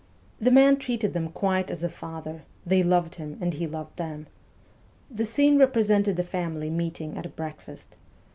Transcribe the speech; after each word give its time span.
The 0.39 0.49
man 0.49 0.77
treated 0.77 1.13
them 1.13 1.29
quite 1.29 1.69
as 1.69 1.83
a 1.83 1.87
father, 1.87 2.41
they 2.65 2.81
loved 2.81 3.13
him, 3.21 3.37
and 3.39 3.53
he 3.53 3.67
loved 3.67 3.97
them. 3.97 4.25
The 5.11 5.27
scene 5.27 5.59
represented 5.59 6.15
the 6.15 6.23
family 6.23 6.71
meeting 6.71 7.19
at 7.19 7.35
breakfast. 7.35 7.97